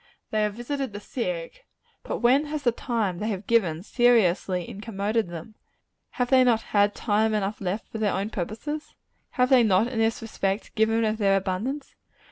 [0.31, 1.63] They have visited the sick:
[2.01, 5.53] but when has the time they have given, seriously incommoded them?
[6.17, 8.95] Have they not had time enough left for their own purposes?
[9.37, 11.93] Have they not, in this respect, given of their abundance?